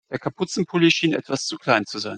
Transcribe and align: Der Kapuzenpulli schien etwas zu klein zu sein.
Der 0.09 0.17
Kapuzenpulli 0.19 0.89
schien 0.89 1.13
etwas 1.13 1.45
zu 1.45 1.57
klein 1.57 1.85
zu 1.85 1.99
sein. 1.99 2.09